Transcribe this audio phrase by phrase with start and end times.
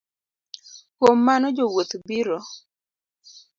[0.97, 2.37] Kuom mano jowuoth biro